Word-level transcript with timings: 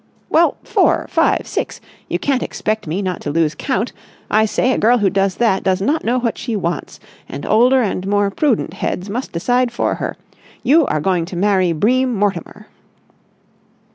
"Well, 0.31 0.57
four—five—six—you 0.63 2.17
can't 2.17 2.41
expect 2.41 2.87
me 2.87 3.03
not 3.03 3.21
to 3.21 3.29
lose 3.29 3.53
count.... 3.53 3.93
I 4.31 4.45
say 4.45 4.71
a 4.71 4.79
girl 4.79 4.97
who 4.97 5.11
does 5.11 5.35
that 5.35 5.61
does 5.63 5.79
not 5.79 6.03
know 6.03 6.17
what 6.17 6.39
she 6.39 6.55
wants, 6.55 6.99
and 7.29 7.45
older 7.45 7.83
and 7.83 8.07
more 8.07 8.31
prudent 8.31 8.73
heads 8.73 9.11
must 9.11 9.31
decide 9.31 9.71
for 9.71 9.93
her. 10.01 10.17
You 10.63 10.87
are 10.87 11.01
going 11.01 11.25
to 11.25 11.35
marry 11.35 11.71
Bream 11.71 12.15
Mortimer!" 12.15 12.65